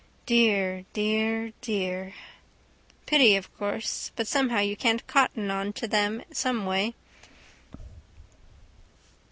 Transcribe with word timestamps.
Dear, 0.25 0.83
dear, 0.93 1.53
dear. 1.61 2.15
Pity, 3.05 3.35
of 3.35 3.55
course: 3.55 4.09
but 4.15 4.25
somehow 4.25 4.57
you 4.57 4.75
can't 4.75 5.05
cotton 5.05 5.51
on 5.51 5.73
to 5.73 5.87
them 5.87 6.23
someway. 6.33 6.95